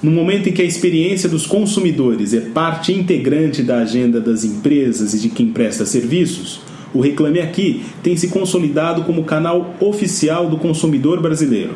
No 0.00 0.12
momento 0.12 0.48
em 0.48 0.52
que 0.52 0.62
a 0.62 0.64
experiência 0.64 1.28
dos 1.28 1.44
consumidores 1.44 2.32
é 2.32 2.40
parte 2.40 2.92
integrante 2.92 3.64
da 3.64 3.78
agenda 3.78 4.20
das 4.20 4.44
empresas 4.44 5.12
e 5.12 5.18
de 5.18 5.28
quem 5.28 5.48
presta 5.48 5.84
serviços, 5.84 6.60
o 6.94 7.00
Reclame 7.00 7.40
Aqui 7.40 7.82
tem 8.00 8.16
se 8.16 8.28
consolidado 8.28 9.02
como 9.02 9.24
canal 9.24 9.74
oficial 9.80 10.48
do 10.48 10.56
consumidor 10.56 11.20
brasileiro. 11.20 11.74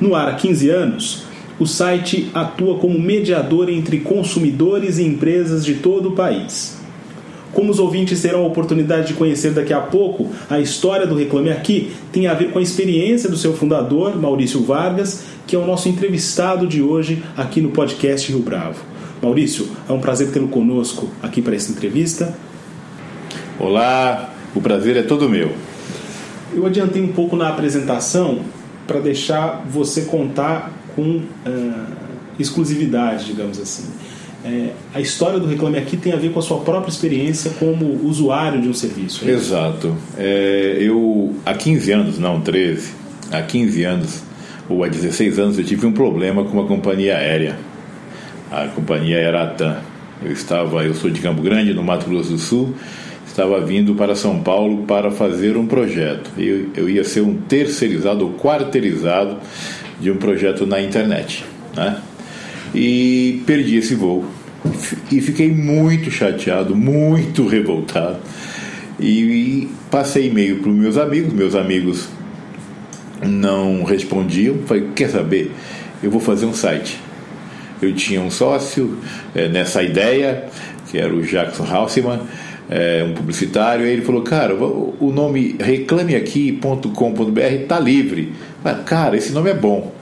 No 0.00 0.16
ar 0.16 0.28
há 0.28 0.34
15 0.34 0.70
anos, 0.70 1.22
o 1.60 1.66
site 1.66 2.28
atua 2.34 2.78
como 2.78 2.98
mediador 2.98 3.70
entre 3.70 4.00
consumidores 4.00 4.98
e 4.98 5.04
empresas 5.04 5.64
de 5.64 5.74
todo 5.74 6.08
o 6.08 6.12
país. 6.12 6.79
Como 7.52 7.70
os 7.70 7.78
ouvintes 7.78 8.22
terão 8.22 8.44
a 8.44 8.46
oportunidade 8.46 9.08
de 9.08 9.14
conhecer 9.14 9.52
daqui 9.52 9.72
a 9.72 9.80
pouco, 9.80 10.28
a 10.48 10.60
história 10.60 11.06
do 11.06 11.16
Reclame 11.16 11.50
Aqui 11.50 11.92
tem 12.12 12.26
a 12.26 12.34
ver 12.34 12.52
com 12.52 12.58
a 12.58 12.62
experiência 12.62 13.28
do 13.28 13.36
seu 13.36 13.54
fundador, 13.54 14.16
Maurício 14.16 14.62
Vargas, 14.62 15.24
que 15.46 15.56
é 15.56 15.58
o 15.58 15.66
nosso 15.66 15.88
entrevistado 15.88 16.66
de 16.66 16.80
hoje 16.80 17.22
aqui 17.36 17.60
no 17.60 17.70
podcast 17.70 18.30
Rio 18.30 18.40
Bravo. 18.40 18.84
Maurício, 19.20 19.68
é 19.88 19.92
um 19.92 20.00
prazer 20.00 20.30
tê-lo 20.30 20.48
conosco 20.48 21.08
aqui 21.22 21.42
para 21.42 21.54
essa 21.56 21.72
entrevista. 21.72 22.34
Olá, 23.58 24.32
o 24.54 24.60
prazer 24.60 24.96
é 24.96 25.02
todo 25.02 25.28
meu. 25.28 25.52
Eu 26.54 26.64
adiantei 26.66 27.02
um 27.02 27.12
pouco 27.12 27.36
na 27.36 27.48
apresentação 27.48 28.40
para 28.86 29.00
deixar 29.00 29.64
você 29.68 30.02
contar 30.02 30.72
com 30.96 31.18
uh, 31.18 31.86
exclusividade, 32.38 33.26
digamos 33.26 33.60
assim. 33.60 33.84
É, 34.44 34.70
a 34.94 35.00
história 35.00 35.38
do 35.38 35.46
Reclame 35.46 35.78
Aqui 35.78 35.96
tem 35.96 36.12
a 36.12 36.16
ver 36.16 36.32
com 36.32 36.38
a 36.38 36.42
sua 36.42 36.60
própria 36.60 36.90
experiência 36.90 37.50
como 37.58 38.06
usuário 38.06 38.60
de 38.60 38.68
um 38.68 38.74
serviço. 38.74 39.28
É 39.28 39.32
Exato. 39.32 39.94
É, 40.16 40.78
eu, 40.80 41.34
há 41.44 41.52
15 41.54 41.92
anos, 41.92 42.18
não 42.18 42.40
13, 42.40 42.90
há 43.30 43.42
15 43.42 43.84
anos 43.84 44.22
ou 44.68 44.84
há 44.84 44.88
16 44.88 45.38
anos 45.38 45.58
eu 45.58 45.64
tive 45.64 45.84
um 45.84 45.92
problema 45.92 46.44
com 46.44 46.52
uma 46.52 46.66
companhia 46.66 47.16
aérea. 47.16 47.58
A 48.50 48.66
companhia 48.68 49.16
era 49.18 49.42
a 49.42 49.46
TAM. 49.46 49.78
Eu 50.22 50.32
estava, 50.32 50.84
eu 50.84 50.94
sou 50.94 51.10
de 51.10 51.20
Campo 51.20 51.42
Grande, 51.42 51.74
no 51.74 51.82
Mato 51.82 52.08
Grosso 52.08 52.30
do 52.30 52.38
Sul, 52.38 52.74
estava 53.26 53.60
vindo 53.60 53.94
para 53.94 54.14
São 54.14 54.40
Paulo 54.40 54.84
para 54.84 55.10
fazer 55.10 55.56
um 55.56 55.66
projeto. 55.66 56.30
Eu, 56.38 56.68
eu 56.76 56.88
ia 56.88 57.04
ser 57.04 57.22
um 57.22 57.36
terceirizado 57.36 58.24
ou 58.24 58.34
quarteirizado 58.34 59.38
de 60.00 60.10
um 60.10 60.16
projeto 60.16 60.66
na 60.66 60.80
internet. 60.80 61.44
Né? 61.74 62.00
E 62.74 63.42
perdi 63.46 63.76
esse 63.76 63.94
voo. 63.94 64.24
E 65.10 65.20
fiquei 65.20 65.50
muito 65.50 66.10
chateado, 66.10 66.76
muito 66.76 67.46
revoltado. 67.46 68.18
E, 68.98 69.68
passei 69.90 70.28
e-mail 70.28 70.58
para 70.58 70.70
os 70.70 70.76
meus 70.76 70.96
amigos, 70.98 71.32
meus 71.32 71.54
amigos 71.54 72.08
não 73.26 73.82
respondiam. 73.84 74.58
Falei, 74.66 74.88
quer 74.94 75.08
saber? 75.08 75.52
Eu 76.02 76.10
vou 76.10 76.20
fazer 76.20 76.46
um 76.46 76.52
site. 76.52 77.00
Eu 77.80 77.94
tinha 77.94 78.20
um 78.20 78.30
sócio 78.30 78.98
é, 79.34 79.48
nessa 79.48 79.82
ideia, 79.82 80.44
que 80.90 80.98
era 80.98 81.14
o 81.14 81.22
Jackson 81.22 81.64
Haussmann, 81.64 82.20
é, 82.68 83.02
um 83.02 83.14
publicitário, 83.14 83.86
e 83.86 83.90
ele 83.90 84.02
falou, 84.02 84.22
cara, 84.22 84.54
o 84.54 85.10
nome 85.12 85.56
reclameaqui.com.br 85.58 87.40
está 87.40 87.80
livre. 87.80 88.34
Falei, 88.62 88.84
cara, 88.84 89.16
esse 89.16 89.32
nome 89.32 89.48
é 89.50 89.54
bom. 89.54 89.94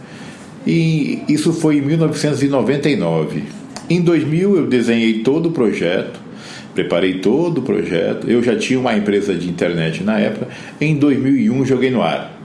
E 0.68 1.22
isso 1.26 1.54
foi 1.54 1.78
em 1.78 1.80
1999. 1.80 3.42
Em 3.88 4.02
2000 4.02 4.54
eu 4.54 4.66
desenhei 4.66 5.20
todo 5.20 5.46
o 5.46 5.52
projeto, 5.52 6.20
preparei 6.74 7.20
todo 7.20 7.58
o 7.58 7.62
projeto. 7.62 8.30
Eu 8.30 8.42
já 8.42 8.54
tinha 8.54 8.78
uma 8.78 8.94
empresa 8.94 9.34
de 9.34 9.48
internet 9.48 10.04
na 10.04 10.18
época. 10.18 10.48
Em 10.78 10.94
2001 10.94 11.64
joguei 11.64 11.90
no 11.90 12.02
ar. 12.02 12.38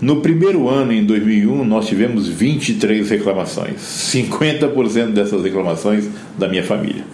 No 0.00 0.22
primeiro 0.22 0.66
ano, 0.66 0.92
em 0.92 1.04
2001, 1.04 1.62
nós 1.64 1.86
tivemos 1.86 2.26
23 2.26 3.08
reclamações. 3.08 3.76
50% 3.76 5.12
dessas 5.12 5.44
reclamações 5.44 6.08
da 6.36 6.48
minha 6.48 6.64
família. 6.64 7.04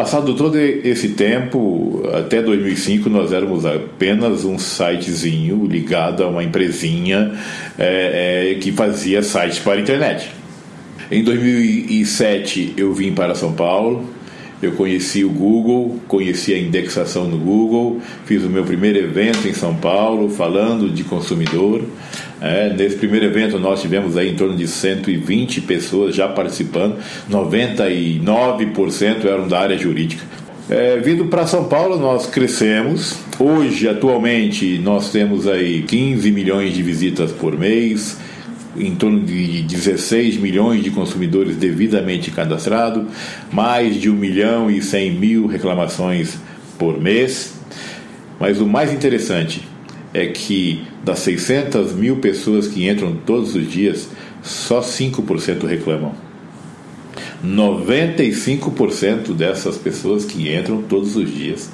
Passado 0.00 0.32
todo 0.32 0.58
esse 0.58 1.10
tempo, 1.10 2.08
até 2.14 2.40
2005, 2.40 3.10
nós 3.10 3.34
éramos 3.34 3.66
apenas 3.66 4.46
um 4.46 4.58
sitezinho 4.58 5.66
ligado 5.66 6.24
a 6.24 6.26
uma 6.26 6.42
empresinha 6.42 7.38
é, 7.78 8.52
é, 8.52 8.54
que 8.54 8.72
fazia 8.72 9.22
sites 9.22 9.58
para 9.58 9.74
a 9.74 9.80
internet. 9.82 10.30
Em 11.10 11.22
2007, 11.22 12.72
eu 12.78 12.94
vim 12.94 13.12
para 13.12 13.34
São 13.34 13.52
Paulo, 13.52 14.08
eu 14.62 14.72
conheci 14.72 15.22
o 15.22 15.28
Google, 15.28 16.00
conheci 16.08 16.54
a 16.54 16.58
indexação 16.58 17.28
no 17.28 17.36
Google, 17.36 18.00
fiz 18.24 18.42
o 18.42 18.48
meu 18.48 18.64
primeiro 18.64 18.96
evento 18.96 19.46
em 19.46 19.52
São 19.52 19.74
Paulo 19.74 20.30
falando 20.30 20.88
de 20.88 21.04
consumidor. 21.04 21.82
É, 22.40 22.72
nesse 22.72 22.96
primeiro 22.96 23.26
evento 23.26 23.58
nós 23.58 23.82
tivemos 23.82 24.16
aí 24.16 24.30
em 24.30 24.34
torno 24.34 24.56
de 24.56 24.66
120 24.66 25.60
pessoas 25.60 26.16
já 26.16 26.26
participando, 26.26 26.96
99% 27.30 29.26
eram 29.26 29.46
da 29.46 29.60
área 29.60 29.76
jurídica. 29.76 30.24
É, 30.70 30.98
vindo 30.98 31.26
para 31.26 31.46
São 31.46 31.64
Paulo, 31.64 31.98
nós 31.98 32.26
crescemos. 32.26 33.16
Hoje, 33.38 33.88
atualmente, 33.88 34.78
nós 34.78 35.10
temos 35.10 35.48
aí 35.48 35.82
15 35.82 36.30
milhões 36.30 36.72
de 36.72 36.80
visitas 36.80 37.32
por 37.32 37.58
mês, 37.58 38.16
em 38.76 38.94
torno 38.94 39.20
de 39.20 39.62
16 39.62 40.36
milhões 40.36 40.84
de 40.84 40.90
consumidores 40.92 41.56
devidamente 41.56 42.30
cadastrados, 42.30 43.04
mais 43.50 43.96
de 44.00 44.08
1 44.08 44.14
milhão 44.14 44.70
e 44.70 44.80
100 44.80 45.10
mil 45.10 45.46
reclamações 45.48 46.38
por 46.78 47.00
mês. 47.00 47.54
Mas 48.38 48.60
o 48.60 48.66
mais 48.66 48.92
interessante 48.92 49.69
é 50.12 50.26
que 50.26 50.84
das 51.04 51.20
600 51.20 51.92
mil 51.94 52.16
pessoas 52.16 52.66
que 52.66 52.88
entram 52.88 53.16
todos 53.24 53.54
os 53.54 53.70
dias, 53.70 54.08
só 54.42 54.80
5% 54.80 55.66
reclamam. 55.66 56.14
95% 57.44 59.34
dessas 59.34 59.76
pessoas 59.78 60.24
que 60.24 60.54
entram 60.54 60.82
todos 60.82 61.16
os 61.16 61.32
dias, 61.32 61.70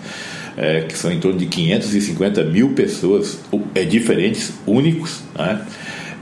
é, 0.57 0.83
que 0.83 0.97
são 0.97 1.11
em 1.11 1.19
torno 1.19 1.39
de 1.39 1.47
550 1.47 2.45
mil 2.45 2.71
pessoas 2.71 3.39
é, 3.75 3.85
diferentes, 3.85 4.53
únicos, 4.67 5.23
né? 5.37 5.65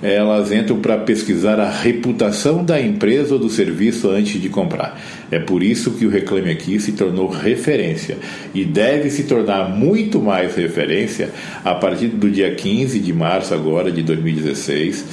Elas 0.04 0.53
entram 0.53 0.81
para 0.81 0.98
pesquisar 0.98 1.59
a 1.59 1.70
reputação 1.70 2.62
da 2.62 2.78
empresa 2.78 3.32
ou 3.32 3.41
do 3.41 3.48
serviço 3.48 4.10
antes 4.10 4.38
de 4.38 4.50
comprar. 4.50 5.00
É 5.31 5.38
por 5.38 5.62
isso 5.62 5.92
que 5.92 6.04
o 6.04 6.10
Reclame 6.10 6.50
Aqui 6.50 6.78
se 6.78 6.92
tornou 6.92 7.26
referência 7.26 8.19
e 8.54 8.66
deve 8.66 9.09
se 9.09 9.25
tornar 9.25 9.70
muito 9.70 10.20
mais 10.20 10.54
referência 10.54 11.31
a 11.65 11.75
partir 11.75 12.09
do 12.09 12.31
dia 12.31 12.54
15 12.54 13.00
de 13.00 13.12
março 13.15 13.54
agora 13.54 13.91
de 13.91 14.03
2016, 14.03 15.06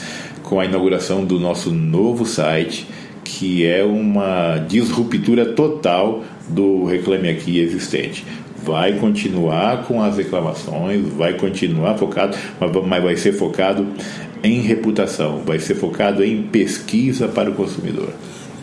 com 0.43 0.59
a 0.59 0.65
inauguração 0.65 1.23
do 1.23 1.39
nosso 1.39 1.71
novo 1.71 2.25
site, 2.25 2.85
que 3.23 3.65
é 3.65 3.85
uma 3.85 4.57
disruptura 4.57 5.45
total 5.45 6.21
do 6.49 6.83
Reclame 6.83 7.29
Aqui 7.29 7.61
existente 7.61 8.25
vai 8.63 8.93
continuar 8.99 9.85
com 9.85 10.01
as 10.01 10.17
reclamações, 10.17 11.07
vai 11.13 11.33
continuar 11.33 11.97
focado, 11.97 12.37
mas 12.87 13.03
vai 13.03 13.17
ser 13.17 13.33
focado 13.33 13.87
em 14.43 14.61
reputação, 14.61 15.41
vai 15.45 15.59
ser 15.59 15.75
focado 15.75 16.23
em 16.23 16.43
pesquisa 16.43 17.27
para 17.27 17.49
o 17.49 17.53
consumidor. 17.53 18.09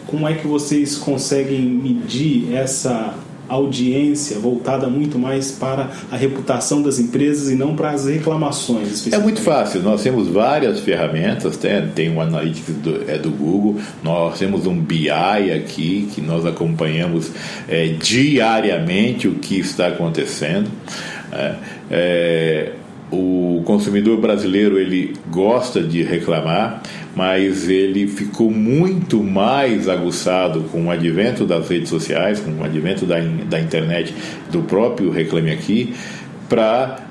Como 0.06 0.26
é 0.26 0.34
que 0.34 0.46
vocês 0.46 0.96
conseguem 0.96 1.60
medir 1.60 2.54
essa 2.54 3.14
audiência 3.48 4.38
voltada 4.38 4.88
muito 4.88 5.18
mais 5.18 5.50
para 5.50 5.90
a 6.10 6.16
reputação 6.16 6.82
das 6.82 6.98
empresas 6.98 7.50
e 7.50 7.54
não 7.54 7.74
para 7.74 7.90
as 7.90 8.06
reclamações. 8.06 9.10
É 9.12 9.18
muito 9.18 9.40
fácil, 9.40 9.82
nós 9.82 10.02
temos 10.02 10.28
várias 10.28 10.80
ferramentas, 10.80 11.56
tem, 11.56 11.88
tem 11.88 12.14
o 12.14 12.20
Analytics 12.20 12.74
do, 12.76 13.10
é 13.10 13.18
do 13.18 13.30
Google, 13.30 13.76
nós 14.02 14.38
temos 14.38 14.66
um 14.66 14.78
BI 14.78 15.10
aqui 15.10 16.08
que 16.14 16.20
nós 16.20 16.44
acompanhamos 16.44 17.30
é, 17.68 17.88
diariamente 17.88 19.28
o 19.28 19.34
que 19.34 19.58
está 19.58 19.88
acontecendo. 19.88 20.70
É, 21.32 21.54
é, 21.90 22.72
o 23.10 23.62
consumidor 23.64 24.20
brasileiro 24.20 24.78
ele 24.78 25.14
gosta 25.30 25.82
de 25.82 26.02
reclamar, 26.02 26.82
mas 27.16 27.68
ele 27.68 28.06
ficou 28.06 28.50
muito 28.50 29.22
mais 29.22 29.88
aguçado 29.88 30.62
com 30.70 30.86
o 30.86 30.90
advento 30.90 31.44
das 31.44 31.68
redes 31.68 31.88
sociais, 31.88 32.40
com 32.40 32.52
o 32.52 32.64
advento 32.64 33.06
da, 33.06 33.18
da 33.18 33.60
internet, 33.60 34.14
do 34.50 34.62
próprio 34.62 35.10
Reclame 35.10 35.50
Aqui, 35.50 35.94
para 36.48 37.08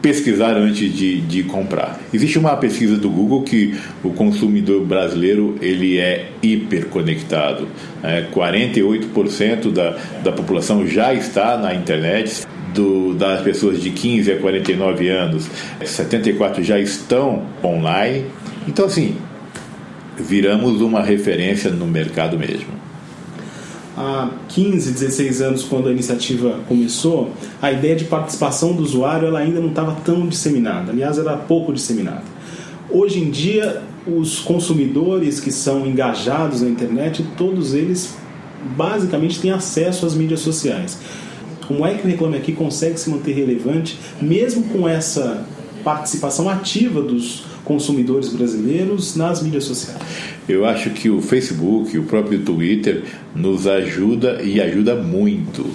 pesquisar 0.00 0.56
antes 0.56 0.92
de, 0.94 1.20
de 1.20 1.42
comprar. 1.42 1.98
Existe 2.12 2.38
uma 2.38 2.56
pesquisa 2.56 2.96
do 2.96 3.10
Google 3.10 3.42
que 3.42 3.74
o 4.02 4.10
consumidor 4.10 4.84
brasileiro 4.84 5.56
ele 5.60 5.98
é 5.98 6.30
hiperconectado. 6.42 7.68
É, 8.02 8.22
48% 8.32 9.72
da, 9.72 9.96
da 10.22 10.32
população 10.32 10.86
já 10.86 11.12
está 11.12 11.56
na 11.58 11.74
internet. 11.74 12.46
Do, 12.74 13.14
das 13.14 13.42
pessoas 13.42 13.80
de 13.80 13.90
15 13.90 14.32
a 14.32 14.38
49 14.38 15.08
anos, 15.08 15.48
74 15.84 16.62
já 16.62 16.78
estão 16.78 17.44
online. 17.64 18.26
Então, 18.66 18.84
assim, 18.84 19.16
viramos 20.16 20.80
uma 20.80 21.02
referência 21.02 21.70
no 21.70 21.86
mercado 21.86 22.38
mesmo 22.38 22.78
há 23.98 24.30
15, 24.48 24.92
16 24.92 25.42
anos, 25.42 25.64
quando 25.64 25.88
a 25.88 25.92
iniciativa 25.92 26.60
começou, 26.68 27.32
a 27.60 27.72
ideia 27.72 27.96
de 27.96 28.04
participação 28.04 28.72
do 28.72 28.82
usuário 28.82 29.26
ela 29.26 29.40
ainda 29.40 29.60
não 29.60 29.70
estava 29.70 29.96
tão 30.04 30.26
disseminada. 30.26 30.92
Aliás, 30.92 31.18
era 31.18 31.36
pouco 31.36 31.72
disseminada. 31.72 32.22
Hoje 32.88 33.18
em 33.18 33.30
dia, 33.30 33.82
os 34.06 34.38
consumidores 34.38 35.40
que 35.40 35.50
são 35.50 35.86
engajados 35.86 36.62
na 36.62 36.68
internet, 36.68 37.26
todos 37.36 37.74
eles 37.74 38.16
basicamente 38.76 39.40
têm 39.40 39.50
acesso 39.50 40.06
às 40.06 40.14
mídias 40.14 40.40
sociais. 40.40 40.98
Como 41.68 41.86
é 41.86 41.94
que 41.94 42.06
o 42.06 42.10
Reclame 42.10 42.38
Aqui 42.38 42.52
consegue 42.52 42.98
se 42.98 43.10
manter 43.10 43.34
relevante, 43.34 43.98
mesmo 44.22 44.62
com 44.64 44.88
essa 44.88 45.46
participação 45.84 46.48
ativa 46.48 47.02
dos 47.02 47.44
consumidores 47.62 48.30
brasileiros 48.30 49.14
nas 49.14 49.42
mídias 49.42 49.64
sociais? 49.64 50.00
Eu 50.48 50.64
acho 50.64 50.88
que 50.90 51.10
o 51.10 51.20
Facebook, 51.20 51.96
o 51.98 52.04
próprio 52.04 52.38
Twitter, 52.38 53.04
nos 53.34 53.66
ajuda 53.66 54.40
e 54.42 54.62
ajuda 54.62 54.94
muito. 54.94 55.66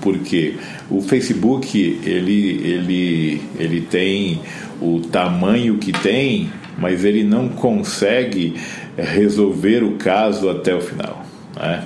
Porque 0.00 0.56
o 0.90 1.00
Facebook 1.00 2.00
ele, 2.04 2.60
ele, 2.64 3.40
ele 3.56 3.80
tem 3.82 4.40
o 4.82 5.00
tamanho 5.00 5.78
que 5.78 5.92
tem, 5.92 6.50
mas 6.76 7.04
ele 7.04 7.22
não 7.22 7.48
consegue 7.48 8.54
resolver 8.96 9.84
o 9.84 9.92
caso 9.92 10.50
até 10.50 10.74
o 10.74 10.80
final. 10.80 11.24
Né? 11.54 11.84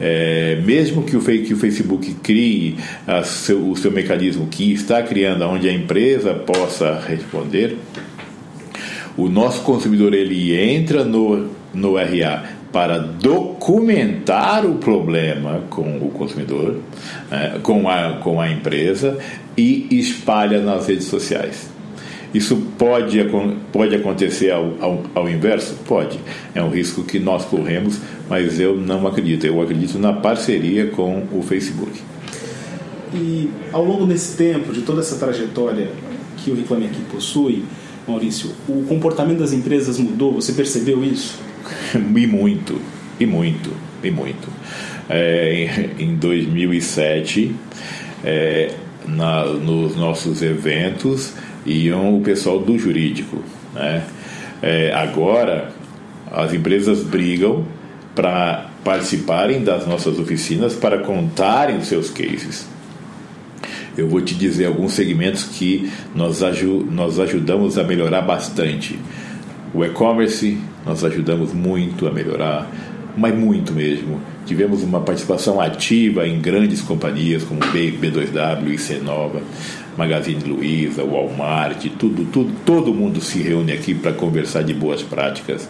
É, 0.00 0.60
mesmo 0.64 1.02
que 1.02 1.16
o, 1.16 1.20
que 1.20 1.52
o 1.52 1.56
Facebook 1.56 2.14
crie 2.22 2.76
seu, 3.24 3.70
o 3.70 3.76
seu 3.76 3.90
mecanismo 3.90 4.46
que 4.46 4.72
está 4.72 5.02
criando, 5.02 5.44
onde 5.44 5.68
a 5.68 5.72
empresa 5.72 6.34
possa 6.34 7.00
responder, 7.00 7.76
o 9.16 9.28
nosso 9.28 9.62
consumidor 9.62 10.14
ele 10.14 10.56
entra 10.56 11.04
no, 11.04 11.50
no 11.74 11.96
RA 11.96 12.44
para 12.72 12.98
documentar 12.98 14.64
o 14.64 14.76
problema 14.76 15.62
com 15.70 15.96
o 15.98 16.10
consumidor, 16.10 16.76
é, 17.30 17.58
com, 17.62 17.88
a, 17.88 18.18
com 18.22 18.40
a 18.40 18.50
empresa 18.50 19.18
e 19.56 19.88
espalha 19.90 20.60
nas 20.60 20.86
redes 20.86 21.06
sociais. 21.06 21.77
Isso 22.38 22.54
pode, 22.78 23.18
pode 23.72 23.96
acontecer 23.96 24.52
ao, 24.52 24.76
ao, 24.80 25.02
ao, 25.12 25.28
inverso? 25.28 25.74
Pode. 25.84 26.20
É 26.54 26.62
um 26.62 26.70
risco 26.70 27.02
que 27.02 27.18
nós 27.18 27.44
corremos, 27.44 27.98
mas 28.28 28.60
eu 28.60 28.76
não 28.76 29.08
acredito. 29.08 29.44
Eu 29.44 29.60
acredito 29.60 29.98
na 29.98 30.12
parceria 30.12 30.86
com 30.86 31.26
o 31.32 31.42
Facebook. 31.42 32.00
E 33.12 33.50
ao 33.72 33.84
longo 33.84 34.06
desse 34.06 34.36
tempo, 34.36 34.72
de 34.72 34.82
toda 34.82 35.00
essa 35.00 35.16
trajetória 35.16 35.90
que 36.36 36.52
o 36.52 36.54
Reclame 36.54 36.86
Aqui 36.86 37.00
possui, 37.10 37.64
Maurício, 38.06 38.52
o 38.68 38.84
comportamento 38.84 39.38
das 39.38 39.52
empresas 39.52 39.98
mudou? 39.98 40.34
Você 40.34 40.52
percebeu 40.52 41.02
isso? 41.02 41.40
e 41.92 42.26
muito, 42.28 42.80
e 43.18 43.26
muito, 43.26 43.72
e 44.00 44.12
muito. 44.12 44.48
É, 45.10 45.90
em 45.98 46.14
2007, 46.14 47.52
é, 48.22 48.70
na, 49.08 49.44
nos 49.44 49.96
nossos 49.96 50.40
eventos, 50.40 51.32
iam 51.68 52.18
o 52.18 52.20
pessoal 52.20 52.58
do 52.58 52.78
jurídico. 52.78 53.42
Né? 53.74 54.02
É, 54.62 54.92
agora, 54.92 55.70
as 56.32 56.52
empresas 56.52 57.02
brigam 57.02 57.64
para 58.14 58.66
participarem 58.82 59.62
das 59.62 59.86
nossas 59.86 60.18
oficinas 60.18 60.74
para 60.74 60.98
contarem 60.98 61.76
os 61.76 61.86
seus 61.86 62.10
cases 62.10 62.66
eu 63.98 64.06
vou 64.06 64.20
te 64.20 64.32
dizer 64.32 64.66
alguns 64.66 64.92
segmentos 64.92 65.42
que 65.42 65.90
nós, 66.14 66.40
aju 66.40 66.86
nós 66.88 67.18
ajudamos 67.18 67.76
a 67.76 67.82
melhorar 67.82 68.22
bastante. 68.22 68.96
O 69.74 69.84
e-commerce, 69.84 70.56
nós 70.86 71.02
ajudamos 71.02 71.52
muito 71.52 72.06
a 72.06 72.12
melhorar, 72.12 72.70
mas 73.16 73.34
muito 73.34 73.72
mesmo. 73.72 74.20
Tivemos 74.46 74.84
uma 74.84 75.00
participação 75.00 75.60
ativa 75.60 76.28
em 76.28 76.40
grandes 76.40 76.80
companhias 76.80 77.42
como 77.42 77.60
B2W, 77.60 78.72
IC 78.72 79.00
Nova, 79.02 79.42
Magazine 79.98 80.44
Luiza, 80.44 81.02
Walmart, 81.02 81.84
tudo, 81.98 82.24
tudo, 82.26 82.52
todo 82.64 82.94
mundo 82.94 83.20
se 83.20 83.42
reúne 83.42 83.72
aqui 83.72 83.94
para 83.94 84.12
conversar 84.12 84.62
de 84.62 84.72
boas 84.72 85.02
práticas. 85.02 85.68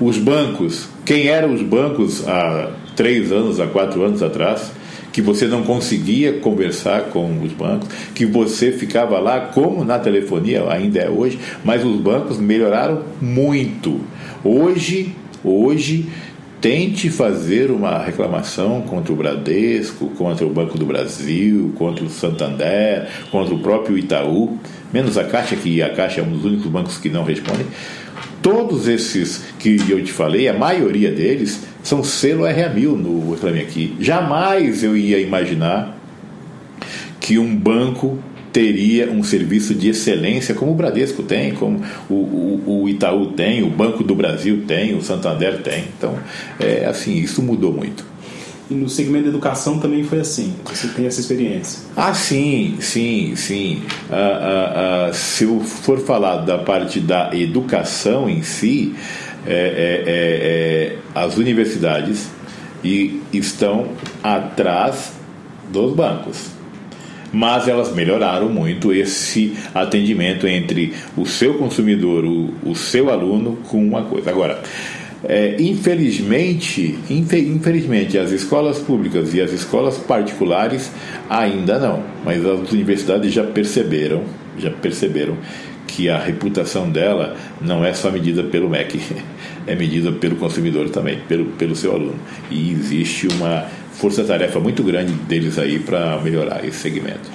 Os 0.00 0.18
bancos, 0.18 0.88
quem 1.04 1.28
eram 1.28 1.54
os 1.54 1.62
bancos 1.62 2.26
há 2.26 2.72
três 2.96 3.30
anos, 3.30 3.60
há 3.60 3.68
quatro 3.68 4.02
anos 4.02 4.20
atrás? 4.20 4.72
que 5.10 5.22
você 5.22 5.46
não 5.46 5.62
conseguia 5.62 6.34
conversar 6.34 7.04
com 7.04 7.40
os 7.42 7.50
bancos, 7.50 7.88
que 8.14 8.26
você 8.26 8.70
ficava 8.70 9.18
lá, 9.18 9.40
como 9.40 9.82
na 9.82 9.98
telefonia 9.98 10.70
ainda 10.70 11.00
é 11.00 11.08
hoje, 11.08 11.40
mas 11.64 11.82
os 11.82 11.96
bancos 11.96 12.38
melhoraram 12.38 13.02
muito. 13.20 14.00
Hoje, 14.44 15.16
hoje 15.42 16.06
tente 16.60 17.08
fazer 17.08 17.70
uma 17.70 17.98
reclamação 17.98 18.82
contra 18.82 19.12
o 19.12 19.16
Bradesco, 19.16 20.08
contra 20.10 20.44
o 20.44 20.50
Banco 20.50 20.76
do 20.76 20.84
Brasil, 20.84 21.72
contra 21.76 22.04
o 22.04 22.10
Santander, 22.10 23.08
contra 23.30 23.54
o 23.54 23.60
próprio 23.60 23.96
Itaú, 23.96 24.58
menos 24.92 25.16
a 25.16 25.24
Caixa, 25.24 25.56
que 25.56 25.82
a 25.82 25.90
Caixa 25.90 26.20
é 26.20 26.24
um 26.24 26.30
dos 26.30 26.44
únicos 26.44 26.66
bancos 26.66 26.98
que 26.98 27.08
não 27.08 27.24
responde. 27.24 27.64
Todos 28.42 28.88
esses 28.88 29.44
que 29.58 29.78
eu 29.88 30.02
te 30.02 30.12
falei, 30.12 30.48
a 30.48 30.52
maioria 30.52 31.10
deles 31.12 31.64
são 31.82 32.02
selo 32.02 32.44
RA1000 32.44 32.96
no 32.96 33.32
Reclame 33.32 33.60
Aqui. 33.60 33.96
Jamais 34.00 34.82
eu 34.82 34.96
ia 34.96 35.18
imaginar 35.18 35.96
que 37.20 37.38
um 37.38 37.54
banco 37.54 38.18
teria 38.52 39.10
um 39.10 39.22
serviço 39.22 39.74
de 39.74 39.90
excelência 39.90 40.54
como 40.54 40.72
o 40.72 40.74
Bradesco 40.74 41.22
tem, 41.22 41.52
como 41.52 41.82
o, 42.08 42.14
o, 42.14 42.82
o, 42.82 42.88
Itaú 42.88 43.32
tem, 43.32 43.62
o 43.62 43.70
Banco 43.70 44.02
do 44.02 44.14
Brasil 44.14 44.64
tem, 44.66 44.94
o 44.96 45.02
Santander 45.02 45.62
tem. 45.62 45.84
Então, 45.96 46.18
é 46.58 46.86
assim, 46.86 47.14
isso 47.16 47.42
mudou 47.42 47.72
muito. 47.72 48.04
E 48.70 48.74
no 48.74 48.88
segmento 48.88 49.24
da 49.24 49.30
educação 49.30 49.78
também 49.78 50.04
foi 50.04 50.20
assim. 50.20 50.54
Você 50.66 50.88
tem 50.88 51.06
essa 51.06 51.20
experiência? 51.20 51.80
Ah, 51.96 52.12
sim, 52.12 52.76
sim, 52.80 53.34
sim. 53.34 53.82
Ah, 54.10 54.16
ah, 54.16 55.06
ah, 55.08 55.12
se 55.12 55.44
eu 55.44 55.60
for 55.60 55.98
falar 56.00 56.38
da 56.38 56.58
parte 56.58 57.00
da 57.00 57.30
educação 57.34 58.28
em 58.28 58.42
si, 58.42 58.94
é, 59.46 59.52
é, 59.52 60.02
é, 60.06 60.92
é, 60.92 60.96
as 61.14 61.38
universidades 61.38 62.28
e 62.84 63.22
estão 63.32 63.88
atrás 64.22 65.12
dos 65.72 65.94
bancos. 65.94 66.57
Mas 67.32 67.68
elas 67.68 67.94
melhoraram 67.94 68.48
muito 68.48 68.92
esse 68.92 69.54
atendimento 69.74 70.46
entre 70.46 70.94
o 71.16 71.26
seu 71.26 71.54
consumidor, 71.54 72.24
o, 72.24 72.54
o 72.64 72.74
seu 72.74 73.10
aluno, 73.10 73.58
com 73.68 73.84
uma 73.84 74.02
coisa. 74.02 74.30
Agora, 74.30 74.62
é, 75.24 75.56
infelizmente, 75.58 76.96
infelizmente, 77.10 78.16
as 78.16 78.30
escolas 78.30 78.78
públicas 78.78 79.34
e 79.34 79.40
as 79.40 79.52
escolas 79.52 79.98
particulares 79.98 80.92
ainda 81.28 81.78
não, 81.78 82.04
mas 82.24 82.44
as 82.46 82.70
universidades 82.70 83.32
já 83.32 83.42
perceberam, 83.42 84.22
já 84.56 84.70
perceberam 84.70 85.36
que 85.88 86.08
a 86.08 86.18
reputação 86.18 86.88
dela 86.88 87.34
não 87.60 87.84
é 87.84 87.92
só 87.92 88.10
medida 88.10 88.44
pelo 88.44 88.68
MEC, 88.68 89.00
é 89.66 89.74
medida 89.74 90.12
pelo 90.12 90.36
consumidor 90.36 90.88
também, 90.90 91.18
pelo, 91.26 91.46
pelo 91.46 91.74
seu 91.74 91.92
aluno. 91.92 92.14
E 92.50 92.70
existe 92.70 93.26
uma 93.26 93.66
força-tarefa 93.98 94.60
muito 94.60 94.82
grande 94.82 95.12
deles 95.12 95.58
aí 95.58 95.78
para 95.78 96.20
melhorar 96.20 96.64
esse 96.64 96.78
segmento. 96.78 97.30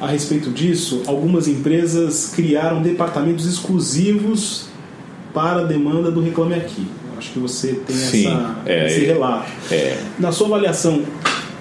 A 0.00 0.06
respeito 0.08 0.50
disso, 0.50 1.02
algumas 1.06 1.48
empresas 1.48 2.32
criaram 2.34 2.82
departamentos 2.82 3.46
exclusivos 3.46 4.66
para 5.32 5.60
a 5.60 5.64
demanda 5.64 6.10
do 6.10 6.20
Reclame 6.20 6.54
Aqui. 6.54 6.86
Acho 7.16 7.32
que 7.32 7.38
você 7.38 7.74
tem 7.86 7.96
Sim, 7.96 8.26
essa, 8.26 8.56
é, 8.66 8.86
esse 8.86 9.04
relato. 9.06 9.50
É. 9.70 9.98
Na 10.18 10.30
sua 10.30 10.48
avaliação, 10.48 11.02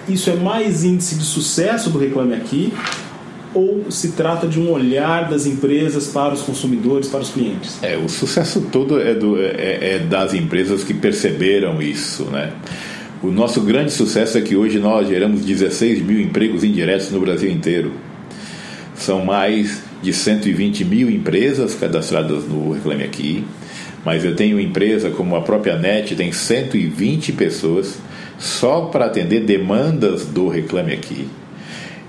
isso 0.09 0.29
é 0.29 0.35
mais 0.35 0.83
índice 0.83 1.15
de 1.15 1.23
sucesso 1.23 1.89
do 1.89 1.97
Reclame 1.97 2.33
Aqui 2.33 2.73
ou 3.53 3.91
se 3.91 4.09
trata 4.09 4.47
de 4.47 4.59
um 4.59 4.71
olhar 4.71 5.29
das 5.29 5.45
empresas 5.45 6.07
para 6.07 6.33
os 6.33 6.41
consumidores, 6.41 7.07
para 7.07 7.21
os 7.21 7.29
clientes? 7.29 7.77
É, 7.81 7.95
o 7.97 8.09
sucesso 8.09 8.61
todo 8.71 8.99
é, 8.99 9.13
do, 9.13 9.39
é, 9.39 9.95
é 9.95 9.99
das 9.99 10.33
empresas 10.33 10.83
que 10.83 10.93
perceberam 10.93 11.81
isso, 11.81 12.23
né? 12.25 12.51
O 13.23 13.31
nosso 13.31 13.61
grande 13.61 13.93
sucesso 13.93 14.37
é 14.37 14.41
que 14.41 14.53
hoje 14.53 14.79
nós 14.79 15.07
geramos 15.07 15.45
16 15.45 16.01
mil 16.01 16.19
empregos 16.19 16.61
indiretos 16.61 17.09
no 17.09 17.21
Brasil 17.21 17.49
inteiro. 17.49 17.93
São 18.95 19.23
mais 19.23 19.81
de 20.01 20.11
120 20.11 20.83
mil 20.83 21.09
empresas 21.09 21.73
cadastradas 21.73 22.43
no 22.43 22.73
Reclame 22.73 23.05
Aqui, 23.05 23.45
mas 24.03 24.25
eu 24.25 24.35
tenho 24.35 24.59
empresa 24.59 25.09
como 25.09 25.37
a 25.37 25.41
própria 25.41 25.77
NET, 25.77 26.17
tem 26.17 26.33
120 26.33 27.31
pessoas 27.31 27.97
só 28.37 28.87
para 28.87 29.05
atender 29.05 29.45
demandas 29.45 30.25
do 30.25 30.49
Reclame 30.49 30.91
Aqui. 30.91 31.25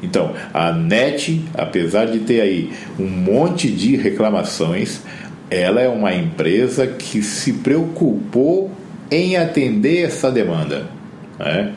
Então, 0.02 0.34
a 0.52 0.72
NET, 0.72 1.44
apesar 1.54 2.06
de 2.06 2.18
ter 2.18 2.40
aí 2.40 2.72
um 2.98 3.06
monte 3.06 3.70
de 3.70 3.94
reclamações, 3.94 5.02
ela 5.48 5.80
é 5.80 5.88
uma 5.88 6.12
empresa 6.12 6.88
que 6.88 7.22
se 7.22 7.52
preocupou 7.52 8.72
em 9.08 9.36
atender 9.36 10.06
essa 10.06 10.28
demanda. 10.28 11.03
Né? 11.38 11.72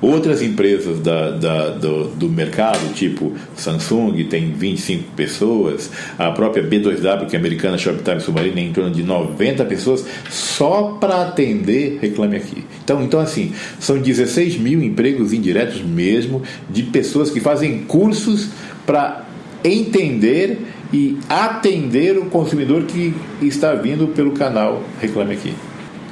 Outras 0.00 0.40
empresas 0.40 0.98
da, 1.00 1.30
da, 1.32 1.68
do, 1.70 2.04
do, 2.08 2.28
mercado, 2.28 2.94
tipo 2.94 3.34
Samsung, 3.54 4.24
tem 4.24 4.50
25 4.50 5.10
pessoas, 5.14 5.90
a 6.18 6.30
própria 6.30 6.64
B2W, 6.64 7.26
que 7.26 7.36
é 7.36 7.38
americana, 7.38 7.76
Shoptime 7.76 8.18
Submarina, 8.18 8.60
em 8.60 8.72
torno 8.72 8.90
de 8.90 9.02
90 9.02 9.62
pessoas, 9.66 10.06
só 10.30 10.96
para 10.98 11.20
atender 11.20 11.98
Reclame 12.00 12.36
Aqui. 12.36 12.64
Então, 12.82 13.02
então, 13.02 13.20
assim, 13.20 13.52
são 13.78 13.98
16 13.98 14.56
mil 14.56 14.82
empregos 14.82 15.34
indiretos 15.34 15.82
mesmo, 15.82 16.42
de 16.70 16.84
pessoas 16.84 17.30
que 17.30 17.38
fazem 17.38 17.80
cursos 17.80 18.48
para 18.86 19.26
entender 19.62 20.60
e 20.90 21.18
atender 21.28 22.16
o 22.16 22.24
consumidor 22.24 22.84
que 22.84 23.14
está 23.42 23.74
vindo 23.74 24.08
pelo 24.08 24.32
canal 24.32 24.82
Reclame 24.98 25.34
Aqui. 25.34 25.52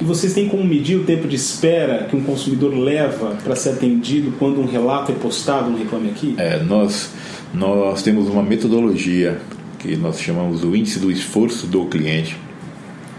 E 0.01 0.03
vocês 0.03 0.33
têm 0.33 0.47
como 0.47 0.63
medir 0.63 0.97
o 0.97 1.03
tempo 1.03 1.27
de 1.27 1.35
espera 1.35 2.05
que 2.05 2.15
um 2.15 2.23
consumidor 2.23 2.73
leva 2.73 3.35
para 3.43 3.55
ser 3.55 3.71
atendido 3.71 4.33
quando 4.39 4.61
um 4.61 4.65
relato 4.65 5.11
é 5.11 5.15
postado 5.15 5.69
no 5.69 5.77
Reclame 5.77 6.09
Aqui? 6.09 6.35
É, 6.37 6.63
nós, 6.63 7.11
nós 7.53 8.01
temos 8.01 8.29
uma 8.29 8.41
metodologia 8.41 9.39
que 9.77 9.97
nós 9.97 10.19
chamamos 10.19 10.61
do 10.61 10.75
índice 10.75 10.99
do 10.99 11.11
esforço 11.11 11.67
do 11.67 11.85
cliente. 11.85 12.37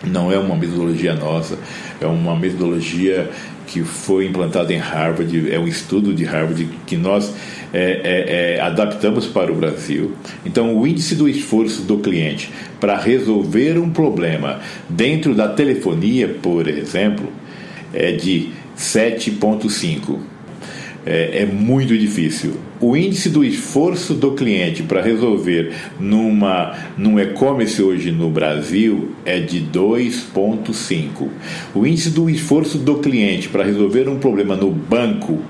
Não 0.04 0.32
é 0.32 0.38
uma 0.38 0.56
metodologia 0.56 1.14
nossa, 1.14 1.58
é 2.00 2.06
uma 2.06 2.34
metodologia 2.34 3.30
que 3.66 3.82
foi 3.82 4.26
implantada 4.26 4.72
em 4.72 4.78
Harvard, 4.78 5.52
é 5.52 5.58
um 5.58 5.68
estudo 5.68 6.12
de 6.12 6.24
Harvard 6.24 6.68
que 6.86 6.96
nós 6.96 7.32
é, 7.72 8.00
é, 8.02 8.56
é, 8.56 8.60
adaptamos 8.60 9.26
para 9.26 9.52
o 9.52 9.54
Brasil. 9.54 10.12
Então, 10.44 10.76
o 10.76 10.86
índice 10.86 11.14
do 11.14 11.28
esforço 11.28 11.82
do 11.82 11.98
cliente 11.98 12.50
para 12.80 12.98
resolver 12.98 13.78
um 13.78 13.90
problema 13.90 14.58
dentro 14.88 15.34
da 15.34 15.48
telefonia, 15.48 16.28
por 16.42 16.66
exemplo, 16.66 17.32
é 17.94 18.12
de 18.12 18.50
7,5. 18.76 20.18
É, 21.06 21.42
é, 21.42 21.46
muito 21.46 21.96
difícil. 21.96 22.56
O 22.80 22.96
índice 22.96 23.28
do 23.28 23.44
esforço 23.44 24.14
do 24.14 24.32
cliente 24.32 24.82
para 24.82 25.02
resolver 25.02 25.74
numa, 25.98 26.74
num 26.96 27.20
e-commerce 27.20 27.82
hoje 27.82 28.10
no 28.10 28.30
Brasil 28.30 29.10
é 29.22 29.38
de 29.38 29.60
2,5. 29.60 31.28
O 31.74 31.86
índice 31.86 32.08
do 32.08 32.30
esforço 32.30 32.78
do 32.78 32.96
cliente 32.96 33.50
para 33.50 33.64
resolver 33.64 34.08
um 34.08 34.18
problema 34.18 34.56
no 34.56 34.70
banco 34.70 35.40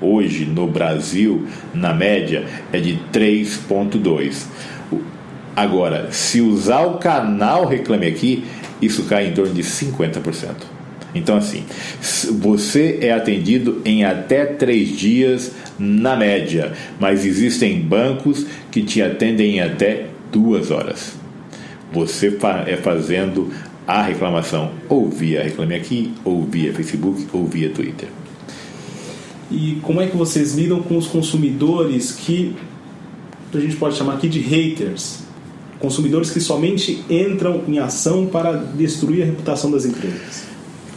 hoje 0.00 0.46
no 0.46 0.66
Brasil, 0.66 1.46
na 1.74 1.92
média, 1.92 2.46
é 2.72 2.80
de 2.80 2.98
3,2. 3.12 4.46
Agora, 5.54 6.08
se 6.10 6.40
usar 6.40 6.86
o 6.86 6.96
canal 6.96 7.66
Reclame 7.66 8.06
Aqui, 8.06 8.44
isso 8.80 9.04
cai 9.04 9.28
em 9.28 9.32
torno 9.32 9.52
de 9.52 9.62
50%. 9.62 10.72
Então, 11.14 11.36
assim, 11.36 11.64
você 12.32 12.98
é 13.02 13.12
atendido 13.12 13.82
em 13.84 14.04
até 14.04 14.46
três 14.46 14.96
dias 14.96 15.52
na 15.82 16.14
média, 16.14 16.72
mas 17.00 17.26
existem 17.26 17.80
bancos 17.80 18.46
que 18.70 18.82
te 18.82 19.02
atendem 19.02 19.56
em 19.56 19.60
até 19.60 20.06
duas 20.30 20.70
horas. 20.70 21.14
Você 21.92 22.38
é 22.66 22.76
fazendo 22.76 23.50
a 23.86 24.00
reclamação 24.00 24.70
ou 24.88 25.10
via 25.10 25.42
Reclame 25.42 25.74
Aqui, 25.74 26.14
ou 26.24 26.44
via 26.44 26.72
Facebook, 26.72 27.26
ou 27.32 27.46
via 27.46 27.68
Twitter. 27.70 28.08
E 29.50 29.80
como 29.82 30.00
é 30.00 30.06
que 30.06 30.16
vocês 30.16 30.54
lidam 30.54 30.80
com 30.80 30.96
os 30.96 31.08
consumidores 31.08 32.12
que 32.12 32.54
a 33.52 33.58
gente 33.58 33.76
pode 33.76 33.96
chamar 33.96 34.14
aqui 34.14 34.28
de 34.28 34.38
haters? 34.38 35.18
Consumidores 35.80 36.30
que 36.30 36.40
somente 36.40 37.04
entram 37.10 37.64
em 37.66 37.80
ação 37.80 38.26
para 38.26 38.52
destruir 38.52 39.24
a 39.24 39.26
reputação 39.26 39.70
das 39.70 39.84
empresas. 39.84 40.44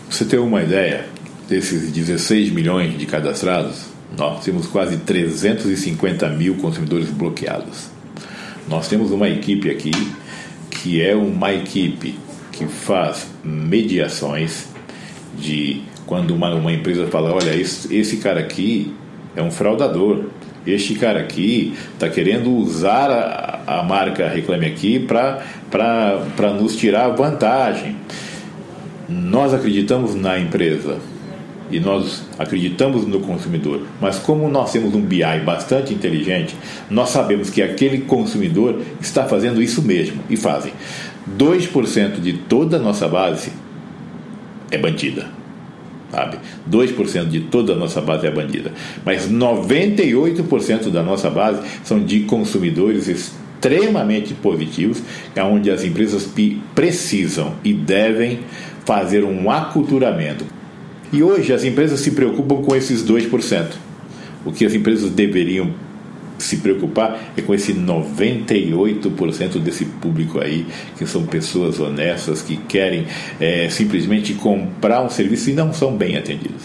Você 0.10 0.24
tem 0.24 0.38
uma 0.38 0.62
ideia 0.62 1.08
desses 1.50 1.92
16 1.92 2.52
milhões 2.52 2.98
de 2.98 3.06
cadastrados? 3.08 3.95
Nós 4.18 4.44
temos 4.44 4.68
quase 4.68 4.98
350 4.98 6.30
mil 6.30 6.56
consumidores 6.56 7.10
bloqueados. 7.10 7.90
Nós 8.68 8.88
temos 8.88 9.12
uma 9.12 9.28
equipe 9.28 9.70
aqui 9.70 9.92
que 10.70 11.02
é 11.02 11.16
uma 11.16 11.54
equipe 11.54 12.18
que 12.52 12.66
faz 12.66 13.28
mediações 13.44 14.68
de 15.38 15.82
quando 16.06 16.32
uma, 16.32 16.54
uma 16.54 16.72
empresa 16.72 17.08
fala, 17.08 17.34
olha, 17.34 17.56
esse, 17.56 17.94
esse 17.94 18.18
cara 18.18 18.40
aqui 18.40 18.94
é 19.36 19.42
um 19.42 19.52
fraudador, 19.52 20.26
este 20.66 20.96
cara 20.96 21.20
aqui 21.20 21.76
está 21.94 22.08
querendo 22.08 22.52
usar 22.52 23.10
a, 23.10 23.80
a, 23.80 23.84
marca 23.84 24.28
Reclame 24.28 24.66
Aqui 24.68 25.00
para 25.00 26.54
nos 26.54 26.76
tirar 26.76 27.10
vantagem. 27.10 27.98
Nós 29.08 29.54
acreditamos 29.54 30.16
na 30.16 30.40
empresa 30.40 31.00
e 31.76 31.80
nós 31.80 32.24
acreditamos 32.40 33.06
no 33.06 33.20
consumidor, 33.20 33.82
mas 34.00 34.18
como 34.18 34.48
nós 34.48 34.72
temos 34.72 34.94
um 34.96 35.02
BI 35.02 35.24
bastante 35.46 35.94
inteligente, 35.94 36.56
nós 36.90 37.10
sabemos 37.10 37.50
que 37.50 37.62
aquele 37.62 38.00
consumidor 38.02 38.82
está 39.02 39.26
fazendo 39.26 39.62
isso 39.62 39.82
mesmo 39.82 40.22
e 40.30 40.38
fazem. 40.38 40.72
2% 41.38 42.22
de 42.22 42.34
toda 42.34 42.78
a 42.78 42.80
nossa 42.80 43.08
base 43.08 43.52
é 44.72 44.78
bandida 44.78 45.28
sabe? 46.12 46.38
2% 46.72 47.28
de 47.28 47.42
toda 47.42 47.74
a 47.74 47.76
nossa 47.76 48.00
base 48.00 48.26
é 48.26 48.32
bandida, 48.32 48.72
mas 49.04 49.30
98% 49.30 50.90
da 50.90 51.04
nossa 51.04 51.30
base 51.30 51.62
são 51.84 52.00
de 52.00 52.22
consumidores 52.22 53.10
extremamente 53.10 54.34
positivos, 54.34 55.02
é 55.36 55.44
onde 55.44 55.70
as 55.70 55.84
empresas 55.84 56.30
precisam 56.74 57.56
e 57.66 57.74
devem 57.74 58.40
fazer 58.86 59.26
um 59.26 59.52
aculturamento. 59.52 60.46
E 61.16 61.24
hoje 61.24 61.54
as 61.54 61.64
empresas 61.64 62.02
se 62.02 62.12
preocupam 62.12 62.62
com 62.62 62.76
esses 62.76 63.02
2%. 63.02 63.68
O 64.46 64.52
que 64.52 64.66
as 64.66 64.74
empresas 64.74 65.10
deveriam 65.10 65.74
se 66.38 66.58
preocupar 66.58 67.32
é 67.38 67.42
com 67.42 67.54
esse 67.54 67.74
98% 67.74 69.58
desse 69.60 69.86
público 69.86 70.42
aí, 70.42 70.66
que 70.98 71.06
são 71.06 71.26
pessoas 71.26 71.80
honestas 71.80 72.42
que 72.42 72.58
querem 72.58 73.06
é, 73.40 73.70
simplesmente 73.70 74.34
comprar 74.34 75.02
um 75.04 75.10
serviço 75.10 75.50
e 75.50 75.54
não 75.54 75.72
são 75.72 75.96
bem 75.96 76.18
atendidos. 76.18 76.64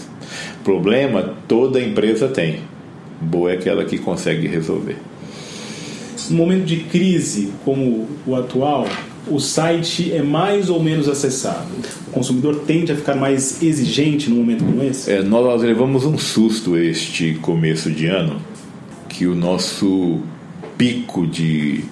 Problema 0.65 1.33
toda 1.47 1.81
empresa 1.81 2.27
tem. 2.27 2.59
Boa 3.21 3.53
é 3.53 3.55
aquela 3.55 3.85
que 3.85 3.99
consegue 3.99 4.49
resolver. 4.49 4.97
No 6.29 6.39
momento 6.39 6.65
de 6.65 6.79
crise 6.79 7.53
como 7.65 8.09
o 8.27 8.35
atual, 8.35 8.89
o 9.27 9.39
site 9.39 10.13
é 10.13 10.23
mais 10.23 10.71
ou 10.71 10.83
menos 10.83 11.09
acessado. 11.09 11.69
O 12.09 12.11
consumidor 12.13 12.63
tende 12.67 12.93
a 12.93 12.97
ficar 12.97 13.15
mais 13.15 13.63
exigente 13.63 14.29
no 14.31 14.37
momento 14.37 14.65
como 14.65 14.83
esse? 14.83 15.11
É, 15.11 15.23
nós 15.23 15.63
levamos 15.63 16.05
um 16.05 16.19
susto 16.19 16.77
este 16.77 17.35
começo 17.35 17.91
de 17.91 18.07
ano 18.07 18.41
que 19.09 19.27
o 19.27 19.35
nosso 19.35 20.21
pico 20.79 21.27
de 21.27 21.85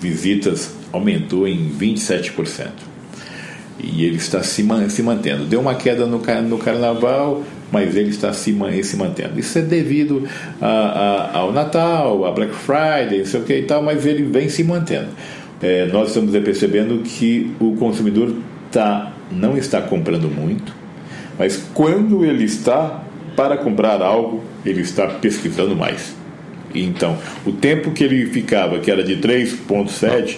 visitas 0.00 0.74
aumentou 0.92 1.48
em 1.48 1.70
27%. 1.70 2.68
E 3.82 4.04
ele 4.04 4.16
está 4.16 4.42
se, 4.42 4.64
se 4.88 5.02
mantendo. 5.02 5.44
Deu 5.44 5.60
uma 5.60 5.74
queda 5.74 6.06
no, 6.06 6.22
no 6.48 6.58
carnaval, 6.58 7.42
mas 7.72 7.96
ele 7.96 8.10
está 8.10 8.32
se, 8.32 8.54
se 8.84 8.96
mantendo. 8.96 9.40
Isso 9.40 9.58
é 9.58 9.62
devido 9.62 10.28
a, 10.60 10.66
a, 10.66 11.38
ao 11.38 11.52
Natal, 11.52 12.24
a 12.24 12.30
Black 12.30 12.54
Friday, 12.54 13.18
não 13.18 13.26
sei 13.26 13.40
o 13.40 13.44
que 13.44 13.56
e 13.56 13.62
tal, 13.62 13.82
mas 13.82 14.06
ele 14.06 14.22
vem 14.22 14.48
se 14.48 14.62
mantendo. 14.62 15.08
É, 15.64 15.86
nós 15.86 16.08
estamos 16.08 16.30
percebendo 16.42 16.98
que 16.98 17.50
o 17.58 17.74
consumidor 17.76 18.34
tá, 18.70 19.14
não 19.32 19.56
está 19.56 19.80
comprando 19.80 20.28
muito, 20.28 20.74
mas 21.38 21.56
quando 21.72 22.22
ele 22.22 22.44
está 22.44 23.02
para 23.34 23.56
comprar 23.56 24.02
algo, 24.02 24.44
ele 24.62 24.82
está 24.82 25.06
pesquisando 25.06 25.74
mais. 25.74 26.14
Então, 26.74 27.16
o 27.46 27.52
tempo 27.52 27.92
que 27.92 28.04
ele 28.04 28.26
ficava, 28.26 28.78
que 28.78 28.90
era 28.90 29.02
de 29.02 29.16
3,7, 29.16 30.36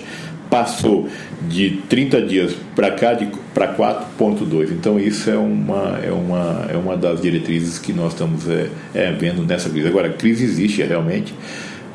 passou 0.48 1.08
de 1.48 1.82
30 1.88 2.22
dias 2.22 2.54
para 2.76 2.92
cá 2.92 3.18
para 3.52 3.74
4,2. 3.74 4.70
Então, 4.70 4.96
isso 4.96 5.28
é 5.28 5.36
uma, 5.36 5.98
é, 6.04 6.12
uma, 6.12 6.66
é 6.72 6.76
uma 6.76 6.96
das 6.96 7.20
diretrizes 7.20 7.80
que 7.80 7.92
nós 7.92 8.12
estamos 8.12 8.48
é, 8.48 8.68
é, 8.94 9.10
vendo 9.10 9.42
nessa 9.42 9.68
crise. 9.68 9.88
Agora, 9.88 10.06
a 10.06 10.12
crise 10.12 10.44
existe 10.44 10.84
realmente 10.84 11.34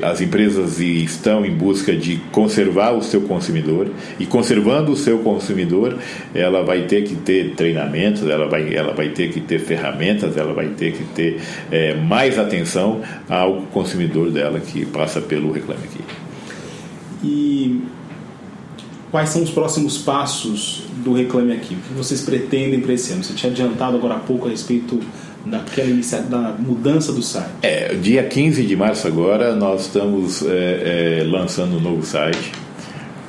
as 0.02 0.20
empresas 0.20 0.80
estão 0.80 1.46
em 1.46 1.54
busca 1.54 1.94
de 1.94 2.16
conservar 2.32 2.92
o 2.92 3.02
seu 3.02 3.22
consumidor 3.22 3.88
e 4.18 4.26
conservando 4.26 4.92
o 4.92 4.96
seu 4.96 5.18
consumidor, 5.18 5.96
ela 6.34 6.62
vai 6.62 6.82
ter 6.86 7.04
que 7.04 7.14
ter 7.14 7.54
treinamentos, 7.54 8.22
ela 8.28 8.48
vai, 8.48 8.74
ela 8.74 8.92
vai 8.92 9.10
ter 9.10 9.30
que 9.30 9.40
ter 9.40 9.60
ferramentas, 9.60 10.36
ela 10.36 10.52
vai 10.52 10.68
ter 10.68 10.92
que 10.92 11.04
ter 11.04 11.40
é, 11.70 11.94
mais 11.94 12.38
atenção 12.38 13.00
ao 13.28 13.62
consumidor 13.72 14.30
dela 14.30 14.60
que 14.60 14.84
passa 14.84 15.20
pelo 15.20 15.52
Reclame 15.52 15.84
Aqui. 15.84 16.00
E 17.22 17.82
quais 19.10 19.28
são 19.28 19.42
os 19.42 19.50
próximos 19.50 19.98
passos 19.98 20.84
do 21.04 21.12
Reclame 21.12 21.52
Aqui? 21.52 21.74
O 21.74 21.78
que 21.78 21.94
vocês 21.94 22.22
pretendem 22.22 22.80
para 22.80 22.92
esse 22.92 23.12
ano? 23.12 23.22
Você 23.22 23.34
tinha 23.34 23.52
adiantado 23.52 23.96
agora 23.96 24.14
há 24.14 24.18
pouco 24.18 24.48
a 24.48 24.50
respeito 24.50 24.98
daquela 25.44 25.88
da 26.28 26.54
mudança 26.58 27.12
do 27.12 27.22
site? 27.22 27.50
É, 27.62 27.94
dia 27.94 28.22
15 28.24 28.62
de 28.64 28.76
março 28.76 29.06
agora 29.06 29.54
nós 29.54 29.82
estamos 29.82 30.42
é, 30.42 31.20
é, 31.20 31.24
lançando 31.24 31.76
um 31.76 31.80
novo 31.80 32.04
site. 32.04 32.52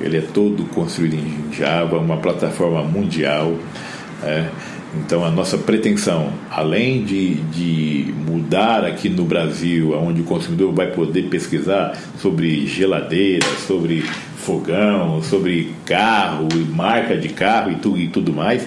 Ele 0.00 0.18
é 0.18 0.20
todo 0.20 0.64
construído 0.64 1.14
em 1.14 1.52
Java, 1.52 1.98
uma 1.98 2.16
plataforma 2.16 2.82
mundial. 2.82 3.54
É. 4.22 4.48
Então 4.96 5.24
a 5.24 5.30
nossa 5.30 5.58
pretensão, 5.58 6.32
além 6.50 7.04
de, 7.04 7.34
de 7.34 8.14
mudar 8.28 8.84
aqui 8.84 9.08
no 9.08 9.24
Brasil, 9.24 9.92
onde 9.92 10.20
o 10.20 10.24
consumidor 10.24 10.72
vai 10.72 10.92
poder 10.92 11.24
pesquisar 11.24 11.98
sobre 12.20 12.66
geladeira, 12.66 13.46
sobre 13.66 14.02
fogão, 14.36 15.22
sobre 15.22 15.74
carro 15.84 16.48
marca 16.70 17.16
de 17.16 17.30
carro 17.30 17.72
e, 17.72 17.76
tu, 17.76 17.96
e 17.96 18.08
tudo 18.08 18.32
mais, 18.32 18.66